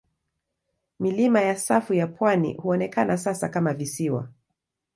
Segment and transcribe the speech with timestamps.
[0.99, 4.29] Milima ya safu ya pwani huonekana sasa kama visiwa.